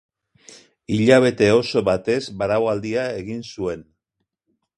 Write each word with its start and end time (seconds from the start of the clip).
Hilabete 0.95 1.49
oso 1.57 1.83
batez 1.91 2.19
baraualdia 2.41 3.05
egin 3.23 3.45
zuen. 3.53 3.87